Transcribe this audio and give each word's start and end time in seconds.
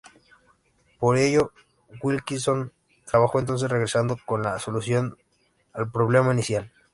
Por 0.99 1.15
ello 1.19 1.51
Wilkinson 2.01 2.73
trabajó 3.05 3.37
entonces 3.37 3.69
regresando 3.69 4.17
con 4.25 4.41
la 4.41 4.57
solución 4.57 5.19
al 5.73 5.91
problema 5.91 6.33
inicial. 6.33 6.71